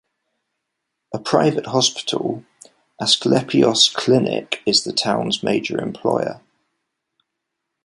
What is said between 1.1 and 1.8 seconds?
A private